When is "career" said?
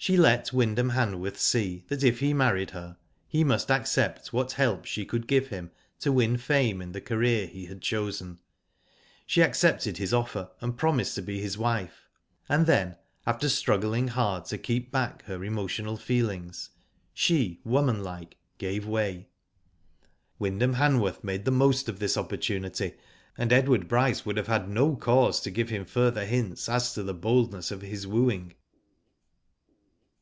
7.00-7.48